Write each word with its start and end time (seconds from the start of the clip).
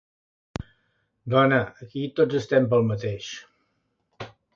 Dona, 1.33 1.59
aquí 1.87 2.05
tots 2.19 2.39
estem 2.39 2.65
pel 2.71 2.87
mateix. 2.93 3.29